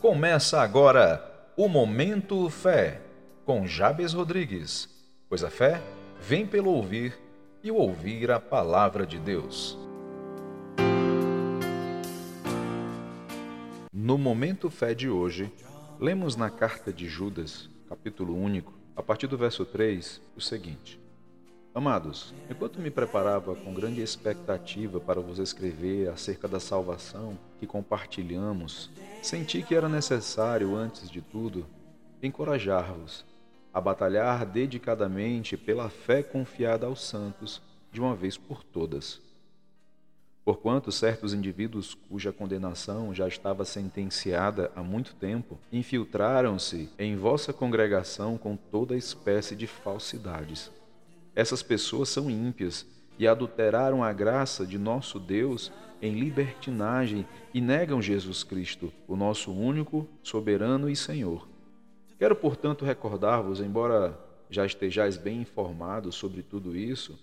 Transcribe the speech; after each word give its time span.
Começa 0.00 0.62
agora 0.62 1.22
o 1.54 1.68
Momento 1.68 2.48
Fé, 2.48 3.02
com 3.44 3.66
Jabes 3.66 4.14
Rodrigues, 4.14 4.88
pois 5.28 5.44
a 5.44 5.50
fé 5.50 5.78
vem 6.18 6.46
pelo 6.46 6.70
ouvir 6.70 7.18
e 7.62 7.70
o 7.70 7.74
ouvir 7.74 8.30
a 8.30 8.40
palavra 8.40 9.06
de 9.06 9.18
Deus. 9.18 9.76
No 13.92 14.16
Momento 14.16 14.70
Fé 14.70 14.94
de 14.94 15.10
hoje, 15.10 15.52
lemos 16.00 16.34
na 16.34 16.48
carta 16.48 16.90
de 16.90 17.06
Judas, 17.06 17.68
capítulo 17.86 18.34
único, 18.34 18.72
a 18.96 19.02
partir 19.02 19.26
do 19.26 19.36
verso 19.36 19.66
3, 19.66 20.18
o 20.34 20.40
seguinte: 20.40 20.98
Amados, 21.72 22.34
enquanto 22.50 22.80
me 22.80 22.90
preparava 22.90 23.54
com 23.54 23.72
grande 23.72 24.00
expectativa 24.00 24.98
para 24.98 25.20
vos 25.20 25.38
escrever 25.38 26.08
acerca 26.08 26.48
da 26.48 26.58
salvação 26.58 27.38
que 27.60 27.66
compartilhamos, 27.66 28.90
senti 29.22 29.62
que 29.62 29.76
era 29.76 29.88
necessário, 29.88 30.74
antes 30.74 31.08
de 31.08 31.22
tudo, 31.22 31.64
encorajar-vos 32.20 33.24
a 33.72 33.80
batalhar 33.80 34.44
dedicadamente 34.44 35.56
pela 35.56 35.88
fé 35.88 36.24
confiada 36.24 36.86
aos 36.86 37.04
santos 37.04 37.62
de 37.92 38.00
uma 38.00 38.16
vez 38.16 38.36
por 38.36 38.64
todas. 38.64 39.20
Porquanto 40.44 40.90
certos 40.90 41.32
indivíduos 41.32 41.94
cuja 41.94 42.32
condenação 42.32 43.14
já 43.14 43.28
estava 43.28 43.64
sentenciada 43.64 44.72
há 44.74 44.82
muito 44.82 45.14
tempo 45.14 45.56
infiltraram-se 45.70 46.90
em 46.98 47.14
vossa 47.14 47.52
congregação 47.52 48.36
com 48.36 48.56
toda 48.56 48.96
espécie 48.96 49.54
de 49.54 49.68
falsidades 49.68 50.68
essas 51.34 51.62
pessoas 51.62 52.08
são 52.08 52.30
ímpias 52.30 52.86
e 53.18 53.26
adulteraram 53.26 54.02
a 54.02 54.12
graça 54.12 54.66
de 54.66 54.78
nosso 54.78 55.18
Deus 55.18 55.72
em 56.02 56.18
libertinagem 56.18 57.26
e 57.52 57.60
negam 57.60 58.00
Jesus 58.00 58.42
Cristo, 58.42 58.92
o 59.06 59.16
nosso 59.16 59.52
único, 59.52 60.08
soberano 60.22 60.88
e 60.88 60.96
Senhor. 60.96 61.46
Quero, 62.18 62.34
portanto, 62.34 62.84
recordar-vos, 62.84 63.60
embora 63.60 64.18
já 64.48 64.64
estejais 64.66 65.16
bem 65.16 65.42
informados 65.42 66.14
sobre 66.14 66.42
tudo 66.42 66.76
isso, 66.76 67.18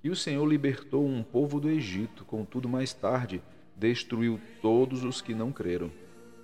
que 0.00 0.10
o 0.10 0.16
Senhor 0.16 0.44
libertou 0.46 1.04
um 1.06 1.22
povo 1.22 1.58
do 1.58 1.70
Egito, 1.70 2.24
contudo, 2.24 2.68
mais 2.68 2.92
tarde 2.92 3.42
destruiu 3.76 4.40
todos 4.62 5.02
os 5.02 5.20
que 5.20 5.34
não 5.34 5.50
creram. 5.50 5.90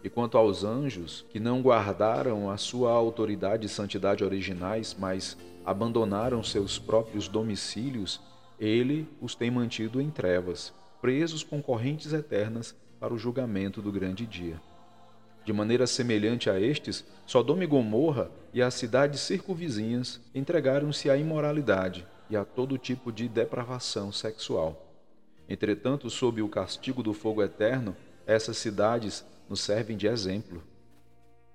E 0.02 0.08
quanto 0.08 0.38
aos 0.38 0.64
anjos, 0.64 1.26
que 1.30 1.38
não 1.38 1.60
guardaram 1.60 2.50
a 2.50 2.56
sua 2.56 2.90
autoridade 2.90 3.66
e 3.66 3.68
santidade 3.68 4.24
originais, 4.24 4.96
mas 4.98 5.36
abandonaram 5.64 6.42
seus 6.42 6.78
próprios 6.78 7.28
domicílios, 7.28 8.20
ele 8.58 9.06
os 9.20 9.34
tem 9.34 9.50
mantido 9.50 10.00
em 10.00 10.10
trevas, 10.10 10.72
presos 11.00 11.42
com 11.42 11.62
correntes 11.62 12.12
eternas 12.12 12.74
para 12.98 13.12
o 13.12 13.18
julgamento 13.18 13.82
do 13.82 13.92
grande 13.92 14.26
dia. 14.26 14.60
De 15.44 15.52
maneira 15.52 15.86
semelhante 15.86 16.50
a 16.50 16.60
estes, 16.60 17.04
Sodoma 17.26 17.64
e 17.64 17.66
Gomorra 17.66 18.30
e 18.52 18.60
as 18.60 18.74
cidades 18.74 19.20
circunvizinhas 19.20 20.20
entregaram-se 20.34 21.08
à 21.08 21.16
imoralidade 21.16 22.06
e 22.28 22.36
a 22.36 22.44
todo 22.44 22.78
tipo 22.78 23.10
de 23.10 23.28
depravação 23.28 24.12
sexual. 24.12 24.86
Entretanto, 25.48 26.08
sob 26.08 26.42
o 26.42 26.48
castigo 26.48 27.02
do 27.02 27.12
fogo 27.12 27.42
eterno, 27.42 27.96
essas 28.26 28.58
cidades 28.58 29.24
nos 29.50 29.60
servem 29.60 29.96
de 29.96 30.06
exemplo. 30.06 30.62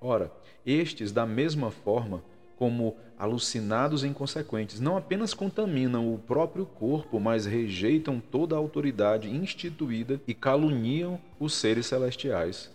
Ora, 0.01 0.29
estes, 0.65 1.13
da 1.13 1.25
mesma 1.25 1.71
forma, 1.71 2.21
como 2.57 2.95
alucinados 3.17 4.03
inconsequentes, 4.03 4.79
não 4.79 4.97
apenas 4.97 5.33
contaminam 5.33 6.13
o 6.13 6.19
próprio 6.19 6.65
corpo, 6.65 7.19
mas 7.19 7.45
rejeitam 7.45 8.19
toda 8.19 8.53
a 8.53 8.57
autoridade 8.57 9.29
instituída 9.29 10.19
e 10.27 10.33
caluniam 10.33 11.19
os 11.39 11.53
seres 11.53 11.85
celestiais. 11.85 12.69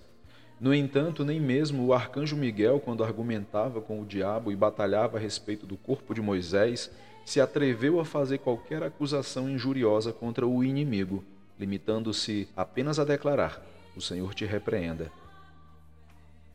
No 0.58 0.74
entanto, 0.74 1.24
nem 1.24 1.40
mesmo 1.40 1.86
o 1.86 1.92
arcanjo 1.94 2.36
Miguel, 2.36 2.80
quando 2.80 3.04
argumentava 3.04 3.80
com 3.80 4.00
o 4.00 4.06
diabo 4.06 4.50
e 4.50 4.56
batalhava 4.56 5.18
a 5.18 5.20
respeito 5.20 5.66
do 5.66 5.76
corpo 5.76 6.14
de 6.14 6.20
Moisés, 6.20 6.90
se 7.24 7.40
atreveu 7.40 8.00
a 8.00 8.04
fazer 8.04 8.38
qualquer 8.38 8.82
acusação 8.82 9.48
injuriosa 9.48 10.12
contra 10.12 10.46
o 10.46 10.64
inimigo, 10.64 11.24
limitando-se 11.58 12.48
apenas 12.56 12.98
a 12.98 13.04
declarar: 13.04 13.62
O 13.96 14.00
Senhor 14.00 14.34
te 14.34 14.44
repreenda. 14.44 15.10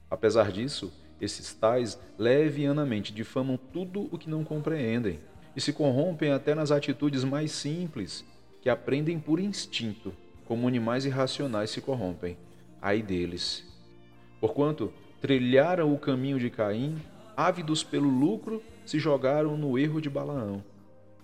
Apesar 0.10 0.52
disso, 0.52 0.92
esses 1.20 1.54
tais 1.54 2.00
levianamente 2.18 3.14
difamam 3.14 3.58
tudo 3.58 4.08
o 4.12 4.18
que 4.18 4.30
não 4.30 4.44
compreendem 4.44 5.20
e 5.56 5.62
se 5.62 5.72
corrompem 5.72 6.32
até 6.32 6.54
nas 6.54 6.72
atitudes 6.72 7.24
mais 7.24 7.52
simples, 7.52 8.26
que 8.62 8.70
aprendem 8.70 9.20
por 9.20 9.40
instinto, 9.40 10.14
como 10.46 10.68
animais 10.68 11.06
irracionais 11.06 11.70
se 11.70 11.82
corrompem. 11.82 12.38
Ai 12.82 13.02
deles! 13.02 13.64
Porquanto 14.40 14.94
trilharam 15.22 15.94
o 15.94 15.98
caminho 15.98 16.40
de 16.40 16.50
Caim, 16.50 17.02
ávidos 17.36 17.84
pelo 17.84 18.10
lucro, 18.10 18.62
se 18.86 19.00
jogaram 19.00 19.58
no 19.58 19.78
erro 19.80 20.02
de 20.02 20.10
Balaão 20.10 20.64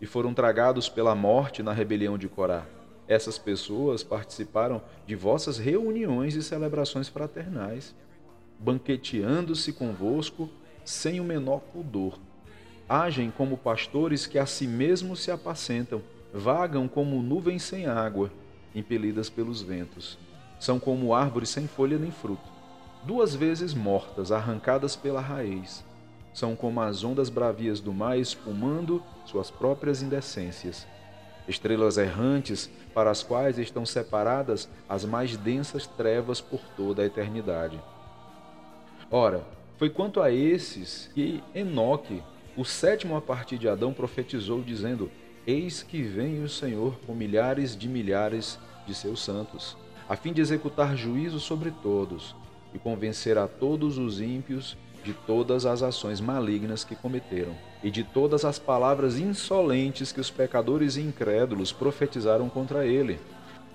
e 0.02 0.06
foram 0.08 0.34
tragados 0.34 0.90
pela 0.90 1.14
morte 1.14 1.62
na 1.62 1.72
rebelião 1.72 2.18
de 2.18 2.28
Corá. 2.28 2.66
Essas 3.12 3.38
pessoas 3.38 4.04
participaram 4.04 4.82
de 5.06 5.16
vossas 5.16 5.58
reuniões 5.58 6.34
e 6.34 6.42
celebrações 6.42 7.10
fraternais 7.10 7.94
banqueteando-se 8.58 9.74
convosco 9.74 10.50
sem 10.86 11.20
o 11.20 11.24
menor 11.26 11.60
pudor. 11.60 12.18
Agem 12.88 13.30
como 13.30 13.58
pastores 13.58 14.26
que 14.26 14.40
a 14.40 14.46
si 14.46 14.66
mesmos 14.66 15.20
se 15.20 15.30
apacentam, 15.30 16.02
vagam 16.34 16.88
como 16.88 17.22
nuvens 17.22 17.64
sem 17.64 17.86
água, 17.86 18.32
impelidas 18.74 19.30
pelos 19.30 19.62
ventos. 19.62 20.18
São 20.58 20.80
como 20.80 21.14
árvores 21.14 21.50
sem 21.50 21.68
folha 21.68 21.98
nem 21.98 22.12
fruto, 22.12 22.50
duas 23.04 23.36
vezes 23.36 23.74
mortas, 23.74 24.32
arrancadas 24.32 24.96
pela 24.96 25.20
raiz. 25.20 25.84
São 26.34 26.56
como 26.56 26.80
as 26.80 27.04
ondas 27.04 27.30
bravias 27.30 27.82
do 27.82 27.92
mar 27.92 28.18
espumando 28.18 29.04
suas 29.26 29.52
próprias 29.52 30.02
indecências. 30.02 30.88
Estrelas 31.48 31.98
errantes 31.98 32.70
para 32.94 33.10
as 33.10 33.24
quais 33.24 33.58
estão 33.58 33.86
separadas 33.86 34.70
as 34.88 35.06
mais 35.06 35.36
densas 35.38 35.88
trevas 35.88 36.40
por 36.40 36.60
toda 36.76 37.02
a 37.02 37.06
eternidade. 37.06 37.82
Ora, 39.10 39.44
foi 39.78 39.90
quanto 39.90 40.22
a 40.22 40.32
esses 40.32 41.10
que 41.14 41.44
Enoque, 41.56 42.22
o 42.56 42.64
sétimo 42.64 43.16
a 43.16 43.22
partir 43.22 43.58
de 43.58 43.68
Adão, 43.68 43.92
profetizou, 43.94 44.62
dizendo: 44.62 45.10
Eis 45.46 45.82
que 45.82 46.02
vem 46.02 46.44
o 46.44 46.50
Senhor 46.50 46.98
com 47.06 47.16
milhares 47.16 47.76
de 47.76 47.90
milhares 47.90 48.60
de 48.86 48.94
seus 48.94 49.24
santos, 49.24 49.76
a 50.08 50.16
fim 50.16 50.32
de 50.32 50.42
executar 50.42 50.96
juízo 50.96 51.40
sobre 51.40 51.72
todos 51.72 52.36
e 52.74 52.80
convencer 52.80 53.38
a 53.38 53.48
todos 53.48 53.98
os 53.98 54.22
ímpios 54.22 54.78
de 55.04 55.14
todas 55.14 55.66
as 55.66 55.82
ações 55.82 56.22
malignas 56.22 56.84
que 56.84 56.96
cometeram 56.96 57.56
e 57.84 57.90
de 57.90 58.04
todas 58.04 58.46
as 58.46 58.60
palavras 58.60 59.18
insolentes 59.18 60.12
que 60.12 60.20
os 60.20 60.30
pecadores 60.30 60.96
e 60.96 61.02
incrédulos 61.02 61.72
profetizaram 61.72 62.50
contra 62.50 62.86
ele. 62.86 63.20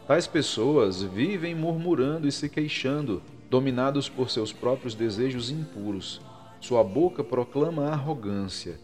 Tais 0.07 0.27
pessoas 0.27 1.03
vivem 1.03 1.55
murmurando 1.55 2.29
e 2.29 2.33
se 2.33 2.49
queixando 2.49 3.23
dominados 3.51 4.09
por 4.09 4.31
seus 4.31 4.53
próprios 4.53 4.95
desejos 4.95 5.51
impuros. 5.51 6.21
Sua 6.61 6.85
boca 6.85 7.25
proclama 7.25 7.89
arrogância 7.89 8.79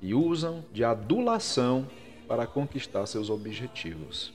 e 0.00 0.14
usam 0.14 0.64
de 0.72 0.82
adulação 0.82 1.86
para 2.26 2.46
conquistar 2.46 3.06
seus 3.06 3.28
objetivos. 3.28 4.32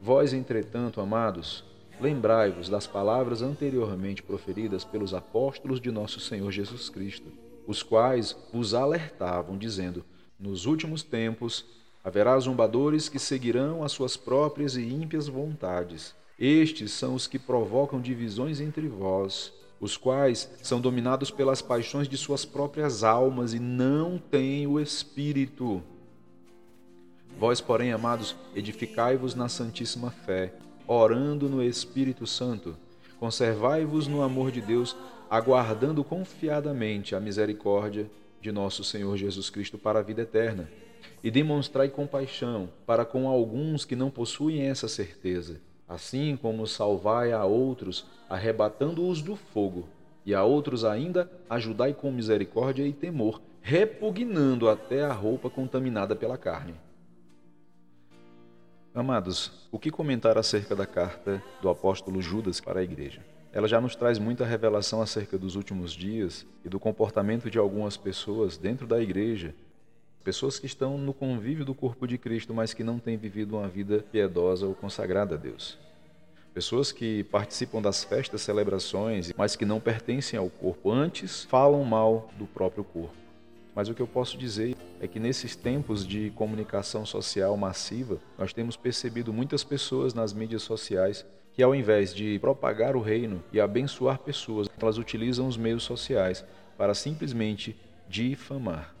Vós, 0.00 0.32
entretanto, 0.32 1.00
amados, 1.00 1.64
lembrai-vos 2.00 2.68
das 2.68 2.86
palavras 2.86 3.42
anteriormente 3.42 4.22
proferidas 4.22 4.84
pelos 4.84 5.14
apóstolos 5.14 5.80
de 5.80 5.90
nosso 5.90 6.20
Senhor 6.20 6.50
Jesus 6.50 6.88
Cristo, 6.88 7.26
os 7.66 7.82
quais 7.82 8.36
vos 8.52 8.74
alertavam, 8.74 9.58
dizendo: 9.58 10.04
Nos 10.38 10.66
últimos 10.66 11.02
tempos 11.02 11.64
haverá 12.02 12.38
zombadores 12.38 13.08
que 13.08 13.18
seguirão 13.18 13.82
as 13.82 13.92
suas 13.92 14.16
próprias 14.16 14.76
e 14.76 14.82
ímpias 14.82 15.28
vontades 15.28 16.14
estes 16.38 16.92
são 16.92 17.16
os 17.16 17.26
que 17.26 17.38
provocam 17.38 18.00
divisões 18.00 18.60
entre 18.60 18.86
vós, 18.86 19.52
os 19.80 19.96
quais 19.96 20.48
são 20.62 20.80
dominados 20.80 21.32
pelas 21.32 21.60
paixões 21.60 22.08
de 22.08 22.16
suas 22.16 22.44
próprias 22.44 23.02
almas 23.02 23.52
e 23.52 23.58
não 23.58 24.18
têm 24.18 24.64
o 24.64 24.78
Espírito. 24.78 25.82
Vós, 27.36 27.60
porém, 27.60 27.92
amados, 27.92 28.36
edificai-vos 28.54 29.34
na 29.34 29.48
santíssima 29.48 30.12
fé, 30.12 30.52
orando 30.88 31.48
no 31.48 31.62
Espírito 31.62 32.26
Santo. 32.26 32.76
Conservai-vos 33.20 34.08
no 34.08 34.22
amor 34.22 34.50
de 34.50 34.60
Deus, 34.60 34.96
aguardando 35.30 36.02
confiadamente 36.02 37.14
a 37.14 37.20
misericórdia 37.20 38.10
de 38.40 38.50
nosso 38.50 38.82
Senhor 38.82 39.16
Jesus 39.16 39.50
Cristo 39.50 39.78
para 39.78 40.00
a 40.00 40.02
vida 40.02 40.22
eterna. 40.22 40.68
E 41.22 41.30
demonstrai 41.30 41.88
compaixão 41.88 42.68
para 42.84 43.04
com 43.04 43.28
alguns 43.28 43.84
que 43.84 43.94
não 43.94 44.10
possuem 44.10 44.62
essa 44.62 44.88
certeza 44.88 45.60
assim 45.88 46.36
como 46.36 46.66
salvai 46.66 47.32
a 47.32 47.44
outros, 47.44 48.06
arrebatando-os 48.28 49.22
do 49.22 49.34
fogo, 49.34 49.88
e 50.26 50.34
a 50.34 50.44
outros 50.44 50.84
ainda 50.84 51.30
ajudai 51.48 51.94
com 51.94 52.12
misericórdia 52.12 52.86
e 52.86 52.92
temor, 52.92 53.40
repugnando 53.62 54.68
até 54.68 55.02
a 55.02 55.12
roupa 55.12 55.48
contaminada 55.48 56.14
pela 56.14 56.36
carne. 56.36 56.74
Amados, 58.98 59.52
o 59.70 59.78
que 59.78 59.92
comentar 59.92 60.36
acerca 60.36 60.74
da 60.74 60.84
carta 60.84 61.40
do 61.62 61.68
apóstolo 61.68 62.20
Judas 62.20 62.60
para 62.60 62.80
a 62.80 62.82
igreja? 62.82 63.20
ela 63.52 63.68
já 63.68 63.80
nos 63.80 63.96
traz 63.96 64.18
muita 64.18 64.44
revelação 64.44 65.00
acerca 65.00 65.38
dos 65.38 65.54
últimos 65.54 65.92
dias 65.92 66.44
e 66.64 66.68
do 66.68 66.80
comportamento 66.80 67.48
de 67.48 67.58
algumas 67.58 67.96
pessoas 67.96 68.56
dentro 68.56 68.88
da 68.88 69.00
igreja, 69.00 69.54
pessoas 70.22 70.58
que 70.58 70.66
estão 70.66 70.98
no 70.98 71.14
convívio 71.14 71.64
do 71.64 71.74
corpo 71.74 72.06
de 72.06 72.18
Cristo, 72.18 72.52
mas 72.52 72.74
que 72.74 72.84
não 72.84 72.98
têm 72.98 73.16
vivido 73.16 73.56
uma 73.56 73.68
vida 73.68 74.04
piedosa 74.10 74.66
ou 74.66 74.74
consagrada 74.74 75.36
a 75.36 75.38
Deus. 75.38 75.78
Pessoas 76.52 76.90
que 76.90 77.22
participam 77.24 77.80
das 77.80 78.02
festas, 78.02 78.42
celebrações, 78.42 79.32
mas 79.36 79.54
que 79.54 79.64
não 79.64 79.80
pertencem 79.80 80.38
ao 80.38 80.50
corpo, 80.50 80.90
antes 80.90 81.44
falam 81.44 81.84
mal 81.84 82.28
do 82.36 82.46
próprio 82.46 82.82
corpo. 82.82 83.27
Mas 83.78 83.88
o 83.88 83.94
que 83.94 84.02
eu 84.02 84.08
posso 84.08 84.36
dizer 84.36 84.76
é 85.00 85.06
que 85.06 85.20
nesses 85.20 85.54
tempos 85.54 86.04
de 86.04 86.30
comunicação 86.30 87.06
social 87.06 87.56
massiva, 87.56 88.18
nós 88.36 88.52
temos 88.52 88.76
percebido 88.76 89.32
muitas 89.32 89.62
pessoas 89.62 90.12
nas 90.12 90.32
mídias 90.32 90.62
sociais 90.62 91.24
que 91.52 91.62
ao 91.62 91.72
invés 91.72 92.12
de 92.12 92.40
propagar 92.40 92.96
o 92.96 93.00
reino 93.00 93.40
e 93.52 93.60
abençoar 93.60 94.18
pessoas, 94.18 94.68
elas 94.82 94.98
utilizam 94.98 95.46
os 95.46 95.56
meios 95.56 95.84
sociais 95.84 96.44
para 96.76 96.92
simplesmente 96.92 97.76
difamar. 98.08 98.96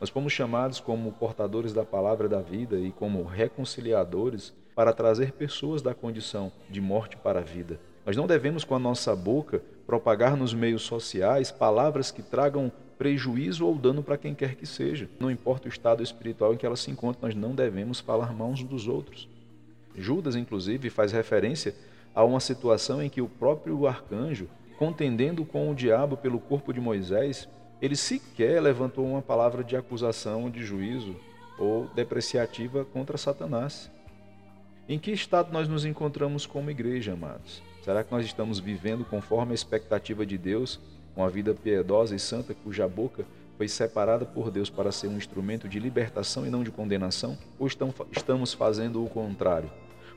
Nós 0.00 0.08
fomos 0.08 0.32
chamados 0.32 0.78
como 0.78 1.10
portadores 1.10 1.72
da 1.72 1.84
palavra 1.84 2.28
da 2.28 2.40
vida 2.40 2.78
e 2.78 2.92
como 2.92 3.24
reconciliadores 3.24 4.54
para 4.72 4.92
trazer 4.92 5.32
pessoas 5.32 5.82
da 5.82 5.94
condição 5.94 6.52
de 6.68 6.80
morte 6.80 7.16
para 7.16 7.40
a 7.40 7.42
vida. 7.42 7.80
Nós 8.06 8.16
não 8.16 8.28
devemos, 8.28 8.62
com 8.62 8.76
a 8.76 8.78
nossa 8.78 9.16
boca, 9.16 9.60
propagar 9.84 10.36
nos 10.36 10.54
meios 10.54 10.82
sociais 10.82 11.50
palavras 11.50 12.12
que 12.12 12.22
tragam 12.22 12.70
prejuízo 13.00 13.66
ou 13.66 13.74
dano 13.76 14.02
para 14.02 14.18
quem 14.18 14.34
quer 14.34 14.54
que 14.54 14.66
seja. 14.66 15.08
Não 15.18 15.30
importa 15.30 15.66
o 15.66 15.70
estado 15.70 16.02
espiritual 16.02 16.52
em 16.52 16.58
que 16.58 16.66
ela 16.66 16.76
se 16.76 16.90
encontra, 16.90 17.26
nós 17.26 17.34
não 17.34 17.54
devemos 17.54 17.98
falar 17.98 18.30
mal 18.34 18.50
uns 18.50 18.62
dos 18.62 18.86
outros. 18.86 19.26
Judas, 19.96 20.36
inclusive, 20.36 20.90
faz 20.90 21.10
referência 21.10 21.74
a 22.14 22.22
uma 22.22 22.40
situação 22.40 23.02
em 23.02 23.08
que 23.08 23.22
o 23.22 23.26
próprio 23.26 23.86
arcanjo, 23.86 24.50
contendendo 24.78 25.46
com 25.46 25.70
o 25.70 25.74
diabo 25.74 26.14
pelo 26.14 26.38
corpo 26.38 26.74
de 26.74 26.80
Moisés, 26.80 27.48
ele 27.80 27.96
sequer 27.96 28.60
levantou 28.60 29.06
uma 29.06 29.22
palavra 29.22 29.64
de 29.64 29.74
acusação, 29.74 30.50
de 30.50 30.62
juízo 30.62 31.16
ou 31.58 31.86
depreciativa 31.94 32.84
contra 32.84 33.16
Satanás. 33.16 33.90
Em 34.86 34.98
que 34.98 35.10
estado 35.10 35.50
nós 35.54 35.66
nos 35.66 35.86
encontramos 35.86 36.44
como 36.44 36.70
igreja, 36.70 37.14
amados? 37.14 37.62
Será 37.82 38.04
que 38.04 38.12
nós 38.12 38.26
estamos 38.26 38.58
vivendo 38.58 39.06
conforme 39.06 39.52
a 39.52 39.54
expectativa 39.54 40.26
de 40.26 40.36
Deus, 40.36 40.78
uma 41.16 41.28
vida 41.28 41.54
piedosa 41.54 42.14
e 42.14 42.18
santa, 42.18 42.54
cuja 42.54 42.86
boca 42.88 43.24
foi 43.56 43.68
separada 43.68 44.24
por 44.24 44.50
Deus 44.50 44.70
para 44.70 44.90
ser 44.90 45.08
um 45.08 45.16
instrumento 45.16 45.68
de 45.68 45.78
libertação 45.78 46.46
e 46.46 46.50
não 46.50 46.64
de 46.64 46.70
condenação? 46.70 47.36
Ou 47.58 47.66
estamos 47.66 48.54
fazendo 48.54 49.04
o 49.04 49.08
contrário? 49.08 49.70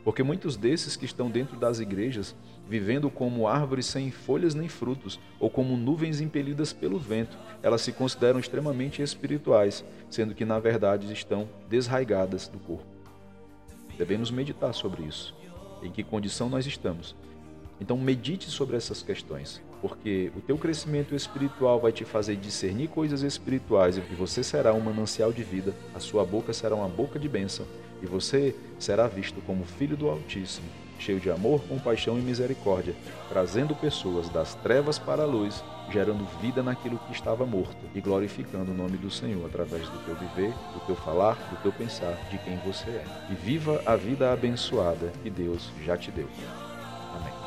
Porque 0.03 0.21
muitos 0.21 0.57
desses 0.57 0.95
que 0.95 1.05
estão 1.05 1.29
dentro 1.29 1.57
das 1.57 1.79
igrejas, 1.79 2.35
vivendo 2.67 3.09
como 3.09 3.47
árvores 3.47 3.85
sem 3.85 4.11
folhas 4.11 4.53
nem 4.53 4.67
frutos, 4.67 5.19
ou 5.39 5.49
como 5.49 5.77
nuvens 5.77 6.19
impelidas 6.19 6.73
pelo 6.73 6.99
vento, 6.99 7.37
elas 7.61 7.81
se 7.81 7.93
consideram 7.93 8.39
extremamente 8.39 9.01
espirituais, 9.01 9.83
sendo 10.09 10.35
que 10.35 10.43
na 10.43 10.59
verdade 10.59 11.11
estão 11.11 11.47
desraigadas 11.69 12.47
do 12.47 12.59
corpo. 12.59 12.85
Devemos 13.97 14.29
meditar 14.29 14.73
sobre 14.73 15.03
isso. 15.03 15.33
Em 15.81 15.91
que 15.91 16.03
condição 16.03 16.49
nós 16.49 16.65
estamos? 16.65 17.15
Então 17.81 17.97
medite 17.97 18.49
sobre 18.49 18.77
essas 18.77 19.01
questões, 19.01 19.61
porque 19.81 20.31
o 20.35 20.41
teu 20.41 20.57
crescimento 20.57 21.15
espiritual 21.15 21.79
vai 21.79 21.91
te 21.91 22.05
fazer 22.05 22.35
discernir 22.35 22.87
coisas 22.87 23.23
espirituais 23.23 23.97
e 23.97 24.01
você 24.15 24.43
será 24.43 24.73
um 24.73 24.79
manancial 24.79 25.33
de 25.33 25.43
vida, 25.43 25.73
a 25.93 25.99
sua 25.99 26.23
boca 26.23 26.53
será 26.53 26.75
uma 26.75 26.87
boca 26.87 27.19
de 27.19 27.27
bênção 27.27 27.65
e 28.03 28.05
você 28.05 28.53
será 28.77 29.07
visto 29.07 29.41
como 29.45 29.63
filho 29.63 29.95
do 29.95 30.09
Altíssimo, 30.09 30.67
cheio 30.99 31.19
de 31.19 31.31
amor, 31.31 31.61
compaixão 31.61 32.19
e 32.19 32.21
misericórdia, 32.21 32.93
trazendo 33.29 33.73
pessoas 33.73 34.29
das 34.29 34.55
trevas 34.55 34.99
para 34.99 35.23
a 35.23 35.25
luz, 35.25 35.63
gerando 35.89 36.25
vida 36.41 36.61
naquilo 36.61 36.99
que 36.99 37.13
estava 37.13 37.45
morto 37.45 37.77
e 37.95 38.01
glorificando 38.01 38.71
o 38.71 38.75
nome 38.75 38.97
do 38.97 39.09
Senhor 39.09 39.45
através 39.45 39.87
do 39.87 39.97
teu 40.05 40.15
viver, 40.15 40.53
do 40.73 40.85
teu 40.85 40.95
falar, 40.95 41.35
do 41.49 41.61
teu 41.61 41.71
pensar, 41.71 42.13
de 42.29 42.37
quem 42.39 42.57
você 42.57 42.89
é. 42.89 43.05
E 43.31 43.35
viva 43.35 43.81
a 43.85 43.95
vida 43.95 44.31
abençoada 44.31 45.11
que 45.23 45.29
Deus 45.29 45.71
já 45.85 45.97
te 45.97 46.11
deu. 46.11 46.27
Amém. 47.15 47.42